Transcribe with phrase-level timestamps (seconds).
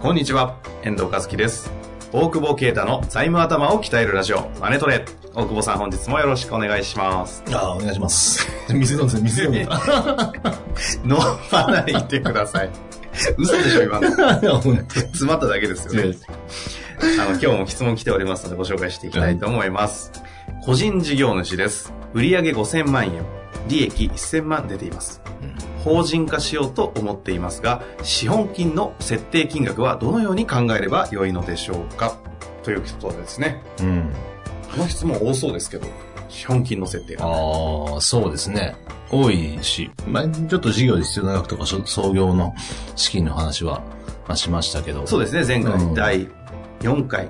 [0.00, 1.70] こんにちは、遠藤和樹です。
[2.10, 5.04] 大久保啓太の財務頭を鍛えるラジオ、マネトレ。
[5.34, 7.44] 大久保さん本日もよろしくお願いします。
[7.52, 8.48] ああ、お願いします。
[8.72, 9.60] 水飲んで、水飲んで。
[11.04, 11.18] 飲
[11.52, 12.70] まないでください。
[13.36, 14.10] 嘘でしょ、今の。
[14.88, 16.16] 詰まっただけですよね。
[17.20, 20.12] あの、今日も質問来ておりますのでご紹介していきたいと思います。
[20.64, 21.92] 個人事業主です。
[22.14, 23.22] 売上5000万円、
[23.68, 25.22] 利益1000万出ています。
[25.84, 32.16] 法人化しようと思っていますが、資本金の設定金額はどのように考えれば良いのでしょうか？
[32.62, 33.62] ということですね。
[33.80, 34.12] うん。
[34.70, 35.86] この質問多そうですけど、
[36.28, 37.16] 資本金の設定。
[37.18, 38.76] ああ、そうですね。
[39.10, 42.54] 多いし、まあ、ちょっと事業で必要な額とか、創業の
[42.94, 43.82] 資金の話は、
[44.28, 45.06] まあ、しましたけど。
[45.06, 46.28] そうですね、前うん回第
[46.80, 47.28] 4回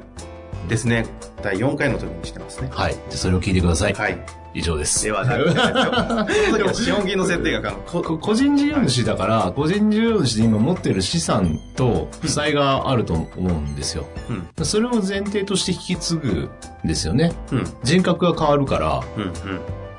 [0.68, 1.06] ですね。
[1.42, 2.68] 第4回の時にしてますね。
[2.70, 2.94] はい。
[3.08, 3.94] でそれを聞いてください。
[3.94, 4.18] はい。
[4.54, 5.04] 以上です。
[5.04, 5.60] ではなくて、
[6.46, 14.06] その時は資本金の設定額がここ個人事業主だから、個人事業主で今持ってる資産と負債があると思うんですよ。
[14.28, 16.50] うん、それを前提として引き継ぐん
[16.84, 17.32] ですよね。
[17.52, 19.32] うん、人格が変わるから、うん、うん。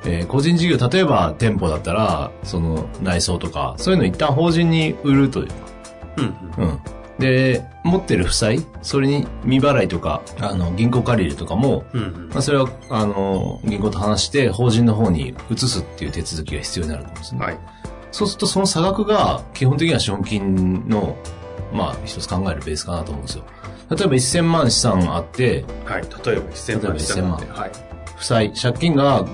[0.03, 5.47] えー個人事業、例えば店舗だったら、その内装とか、そういうの一旦法人に売るという。
[6.17, 6.79] うん、うん。
[7.21, 17.45] で、持ってる負債、それに未払いとか、あの、銀行借り入れとかも、うん、うんまあ、それは、あの、銀行と話して、法人の方に移すっていう手続きが必要になると思うんですね。
[17.45, 17.57] はい。
[18.11, 21.15] そうすると、その差額が、基本的には資本金の、
[21.71, 23.45] まあ、一つ考えるベースかなと思うんですよ。
[23.91, 26.01] 例えば1000万資産あって、はい。
[26.01, 27.71] 例えば1000万例えば1000万はい。
[28.17, 29.25] 負債、借金が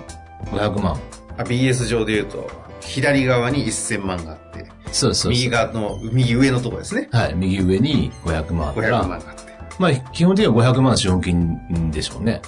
[0.51, 0.99] 500万。
[1.37, 2.49] あ BS 上で言うと、
[2.81, 5.31] 左側に1000万があって、そうです、そう。
[5.31, 7.09] 右側の、右上のところですね。
[7.11, 9.31] はい、右上に500万あった500ら、万があって。
[9.79, 12.41] まあ、基本的には500万資本金でしょうね。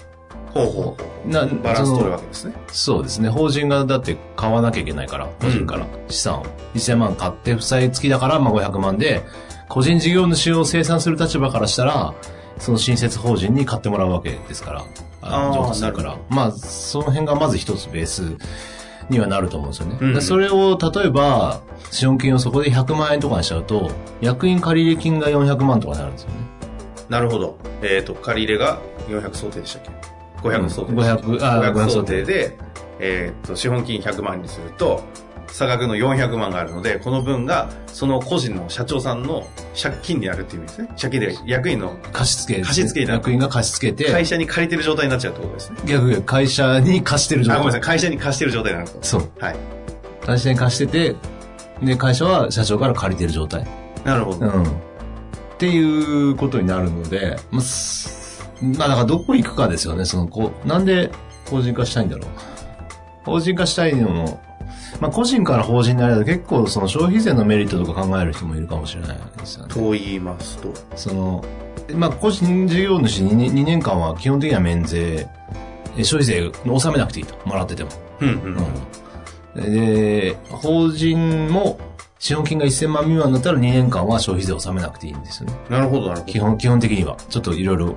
[0.54, 0.98] ほうほうほ
[1.28, 1.50] なう。
[1.62, 2.54] バランス取るわけですね。
[2.72, 3.30] そうですね。
[3.30, 6.46] 法人がだって買わなきゃいけないから、個人から資産を。
[6.76, 9.24] 1000万買って負債付きだから、まあ500万で、
[9.68, 12.14] 個人事業主を生産する立場からしたら、
[12.58, 14.84] その新設法人に買ってもらうわけですから、
[15.22, 16.18] あー譲渡するから。
[16.30, 18.36] まあ、その辺がまず一つベース
[19.10, 19.98] にはなると思うんですよね。
[20.00, 21.62] うんでそれを、例えば、
[21.92, 26.36] 資本金をそこで100万円とかにしちゃうと、役員借入金が400万とかになるんですよね。
[27.10, 27.58] なるほど。
[27.82, 32.58] えっ、と、借り入れが400想定でしたっけ ?500 想定でしたっけ？500あー500 500想想定定で、
[33.00, 35.02] えっ、と、資本金100万にすると、
[35.52, 39.48] 差額の400万があるので、この分が、その個人の社長さんの
[39.82, 40.88] 借金になるっていう意味ですね。
[41.00, 42.62] 借金で役員の貸し付け。
[42.62, 45.78] 貸し付け役員が貸し付けて、会社に借りてる状態になっちゃうってことですね。
[45.86, 47.64] 逆に会社に貸してる状あ、態。
[47.64, 47.98] ごめんなさい。
[47.98, 48.98] 会社に貸してる状態になると。
[49.02, 49.30] そう。
[49.40, 49.56] はい。
[50.26, 51.16] 会社に貸してて、
[51.84, 53.66] で、会社は社長から借りてる状態。
[54.04, 54.46] なるほど。
[54.46, 54.64] うん。
[54.64, 54.68] っ
[55.58, 60.06] ていうことになるので、まあ、すまあ、だからどこ行くかですよね。
[60.06, 61.10] その、こう、なんで
[61.50, 62.28] 法人化したいんだろう。
[63.26, 64.42] 法人化したいのも、
[65.00, 69.74] まあ、個人から法人になれると結構その消費税のメリットとか考える人もいるかもしれないですよね。
[69.74, 70.74] と言いますと。
[70.96, 71.46] その、
[71.94, 75.28] まあ、個人事業主 2, 年2年間は基本的には免税、
[75.98, 77.36] え消費税を納めなくていいと。
[77.48, 77.90] もらってても。
[78.20, 78.58] うんうん。
[79.56, 79.74] うん。
[79.74, 81.80] で、法人も
[82.20, 85.58] 資本金が1000万未満だったら2年間は消費税を納めなくていいんですよね。
[85.70, 86.32] なるほど、なるほど。
[86.32, 87.16] 基本、基本的には。
[87.30, 87.96] ちょっといろいろ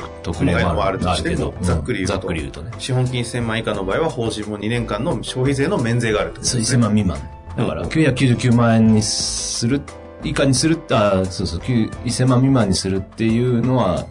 [0.00, 2.06] 特特例細かいのははあるとしてもけど、ざっくり
[2.40, 2.70] 言うとね。
[2.78, 6.82] 資本金1000万以下の場合は、法人も2年間の消費税の免税があるとそう、1000ですね。
[6.82, 7.18] 万未満。
[7.56, 9.80] だから、999万円にする、
[10.22, 14.06] 以下にする、あ、そうそう、9 1000万未満にするっていうのは、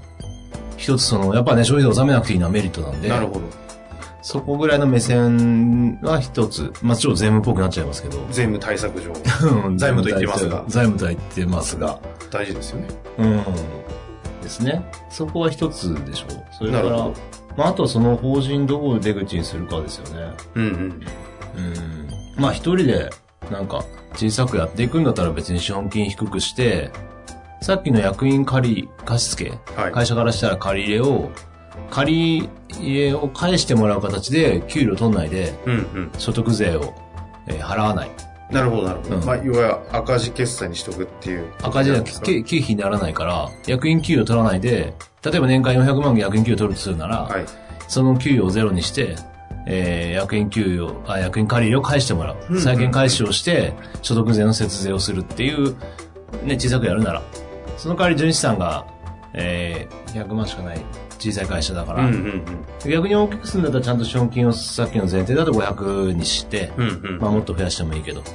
[0.77, 3.63] 一つその、やっぱね、消費税を納めなくていいのはメリットなんで、なるほど。
[4.23, 9.11] そこぐらいの目線は一つ、まあちょっと税務っぽくなっちゃいますけど、税務対策上、
[9.65, 11.99] うん財務と言ってますが財務とは言ってますが。
[12.31, 12.87] 大事ですよね。
[13.17, 13.43] うん。
[14.43, 14.83] ですね。
[15.09, 16.45] そこは一つでしょう。
[16.51, 17.09] それから
[17.55, 20.33] まあ、あとはその法人どこを出口にするかですよね。
[20.55, 20.71] うんうん。
[20.71, 22.41] うん。
[22.41, 23.09] まあ一人で、
[23.51, 23.83] なんか、
[24.15, 26.91] 小さくやっていくんだったら別に資本金低くして、
[27.61, 31.31] さっきの役員借り、貸付、はい会社からしたら借り入れを、
[31.89, 32.49] 借り
[32.79, 35.53] 入れを返してもらう形で、給料取んないで。
[36.17, 36.93] 所得税を、
[37.47, 38.11] えー払わない。
[38.53, 39.15] なるほど、なるほど。
[39.17, 41.51] うんまあ、要は赤字決済にしとくっていう。
[41.61, 47.45] 赤字は経費にならないから、役員給与取らないで、例えば年間400万役員給与取るとするなら、はい。
[47.87, 49.15] その給与をゼロにして、
[49.65, 52.59] えー、役員給与、あ、役員借り入れを返してもらう。
[52.59, 55.75] 債権回収をして、所得税の節税をするっていう、
[56.43, 57.21] ね、小さくやるなら。
[57.77, 58.85] その代わり、純資産が、
[59.33, 60.81] えー、100万しかない
[61.31, 62.21] 小さい会社だから、うんうん
[62.85, 68.25] うん、逆に大きくするんだったらちゃんと資本金をさっきの前提だと500にして、うんうん、まあもっと増やしてもいいけど、うん、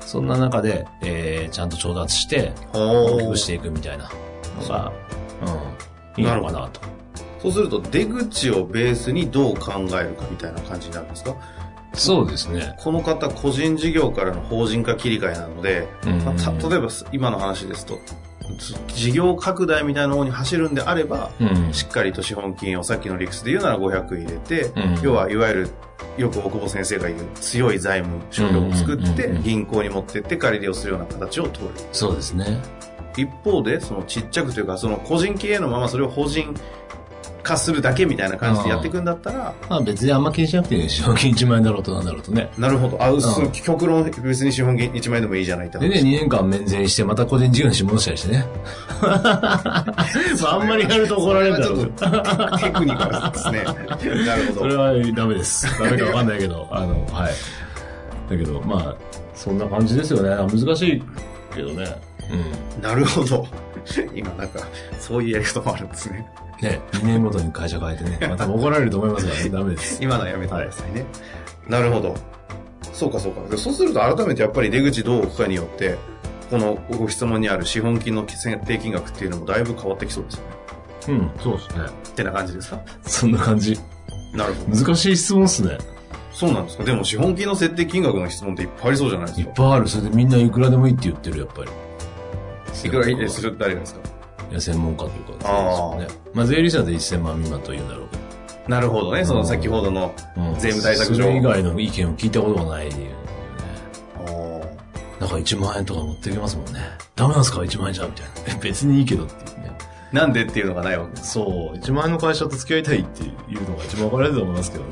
[0.00, 4.10] そんな中で、えー、ちゃんと調達して、大きくしていくみたいな
[4.60, 4.92] のが、
[6.16, 6.80] うん、いいのかなと。
[7.40, 11.36] そうすると出口をベースにどう考えるかみたいな感じになるんですか？
[11.94, 12.76] そうですね。
[12.78, 16.12] この方、個人事業からの法人化切り替えなので、うん。
[16.18, 17.98] うん、まあ、例えば今の話ですと、
[18.88, 25.70] 事業拡大みたいな方に走るんであれば、うん、しっかりと資本金をさっきの理屈で言うなら500入れて、うん、要はいわゆる
[26.16, 31.74] よく大久保先生が言う強い財務省力を作って銀行に持ってって借り入れをするような形を取る。
[31.92, 32.60] そうですね。
[33.16, 36.54] 一方で、そのちっちゃくというか、その個人経営のままそれを法人
[37.48, 39.54] 化するだけみたいな感じでやっていくんだったら。
[39.68, 42.50] まあ別にあんま気にしなくていい資本金1万円だろうとなんだろうとね。
[42.58, 43.02] なるほど。
[43.02, 48.44] あ、うん、極論別に資本金1万円でもいいじゃないでね、2年間免税してまた個人事業に戻したりしてね。
[49.00, 52.58] まああんまりやると怒られるだろう。
[52.58, 53.64] テクニカルですね。
[54.26, 54.60] なるほど。
[54.60, 55.66] それはダメです。
[55.78, 57.32] ダメかわかんないけど、 あの、はい。
[58.30, 58.96] だけど、まあ、
[59.34, 60.30] そんな感じですよね。
[60.30, 61.02] 難しい
[61.54, 61.86] けどね。
[62.76, 62.82] うん。
[62.82, 63.46] なるほど。
[64.14, 64.60] 今なんか、
[65.00, 66.26] そういうやり方もあるんですね。
[66.62, 69.98] ね、2年ごとに会社変えてね、また怒られると思いますからね、 ダメです。
[70.02, 71.00] 今のはやめてくださいね。
[71.02, 71.06] は
[71.68, 72.16] い、なるほど。
[72.92, 73.56] そうかそうか。
[73.56, 75.96] そうすると改めてやっぱり出口どう置くかによって、
[76.50, 80.46] このご質問にある資本金の設定金額っていうのもだいぶ変わってきそうですよね。
[81.08, 81.84] うん、そうですね。
[82.08, 82.80] ってな感じですか？
[83.02, 83.78] そんな感じ。
[84.34, 84.76] なるほど。
[84.84, 85.78] 難しい質問っすね。
[86.32, 86.84] そうなんですか？
[86.84, 89.88] でも資本金の設定金額の質問っていっぱいありそうじゃないですかいっぱいある。
[89.88, 91.70] それでみんないくらでもいいって言ってる、やっぱり。
[92.84, 93.42] いくらいいです？
[93.42, 94.00] る誰ですか？
[94.00, 94.07] い
[94.54, 96.06] や、専門家というかですよね。
[96.34, 98.22] まあ、税理士だと1000万未満と言うんだろうけど。
[98.68, 99.24] なるほどね。
[99.24, 100.14] その先ほどの
[100.58, 101.24] 税務対策上。
[101.24, 103.18] それ以外の意見を聞いたことがないね。
[105.20, 106.80] なんか1万円とか持ってきますもんね。
[107.16, 108.60] ダメなんですか ?1 万円じゃんみたいな。
[108.62, 109.72] 別にいいけどっていうね。
[110.12, 111.76] なんでっていうのがないわけそう。
[111.76, 114.90] 1万円の会社と付き合いたいっていうのが一番分かれると思いますけどね。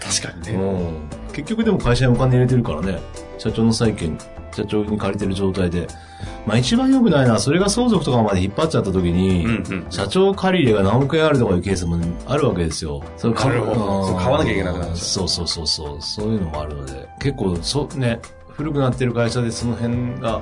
[0.00, 0.62] 確かにね。
[0.62, 1.32] うん。
[1.32, 2.98] 結局でも会社にお金入れてるからね。
[3.38, 4.18] 社長の債権、
[4.52, 5.86] 社長に借りてる状態で、
[6.46, 13.02] まあ一番良くないのは、それが相続とかまで引っ張っちゃった時に、うんうん、社長借り入れが何億円あるとかいうケースもあるわけですよ。
[13.16, 14.96] それ買買わなきゃいけなくなっちゃう。
[14.96, 16.02] そうそうそうそう。
[16.02, 20.40] そういうのもあるので、結構、そ、ね、古くなってる会社でその辺が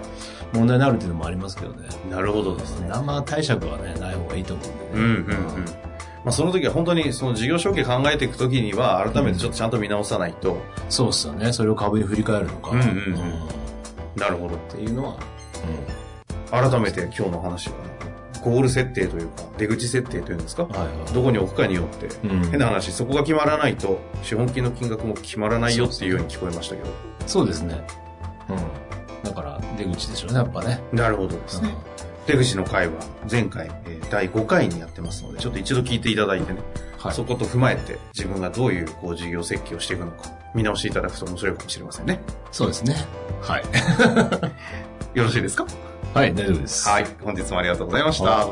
[0.52, 1.88] 問題になるっていうのもありますけどね。
[2.10, 2.90] なるほどですね。
[2.90, 4.90] あんま解釈はね、ない方がいいと思うんでね。
[4.94, 5.88] うんうんうん。
[6.24, 13.32] まあ、その時は本当にその事業承継考えていく時には改めてちょっとちゃんと見直さないと、うん、そうっすよねそれを株に振り返るのか、うんうんうん、
[14.16, 15.16] なるほどっていうのは、
[15.64, 17.76] うん、改めて今日の話は
[18.42, 26.88] ゴール設定というか出口設定というんですか、はいはい、どこに置くかによって、うん、変な話そこが決まらないと資本金の金額も決まらないよっていうように聞こえましたけど。
[27.26, 27.80] そうですね。
[28.48, 28.88] うん。
[29.22, 30.80] だから出口でしょうねやっぱね。
[30.92, 31.74] なるほどですね、
[32.26, 32.94] 出口の回は
[33.30, 36.60] 前回、えー、第5回にやってますのでちょっと一度聞いていただいてね、
[36.98, 42.94] はい、そこと踏まえて自分がどういうこう事業設計をしていくのか見直していただくと面白いかもしれませんねそうですね
[43.42, 43.64] はい
[45.18, 45.66] よろしいですか？
[46.14, 46.88] はい、大丈夫です。
[46.88, 48.46] はい、本日もありがとうございました。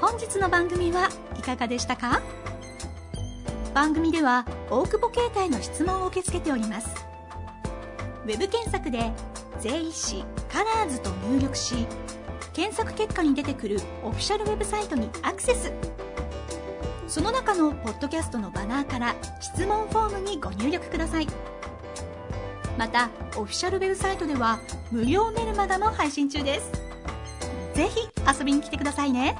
[0.00, 2.20] 本日の番組はいかがでしたか？
[3.74, 6.88] 番組では大久保携帯の質問を受け付けております。
[8.24, 9.12] ウェブ検索で
[9.60, 11.86] 税理士カラーズと入力し、
[12.52, 15.72] 検索結果に出てくるオフィシャルウェブサイトにアクセス。
[17.08, 21.26] その中のポッドキャストのバナーから質問フォームにご入力ください。
[22.78, 24.60] またオフィシャルウェブサイトでは
[24.92, 26.70] 無料メルマガも配信中です
[27.74, 29.36] ぜひ遊びに来てくださいね